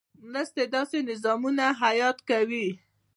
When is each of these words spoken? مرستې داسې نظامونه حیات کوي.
مرستې 0.31 0.63
داسې 0.75 0.97
نظامونه 1.09 1.65
حیات 1.81 2.17
کوي. 2.29 2.67